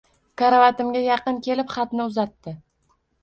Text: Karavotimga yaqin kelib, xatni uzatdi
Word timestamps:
Karavotimga 0.41 1.03
yaqin 1.07 1.37
kelib, 1.49 1.69
xatni 1.75 2.09
uzatdi 2.11 2.55